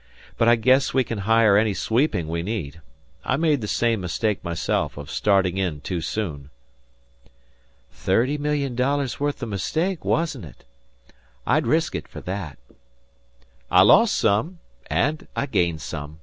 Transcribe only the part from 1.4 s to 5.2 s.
any sweeping we need. I made the same mistake myself of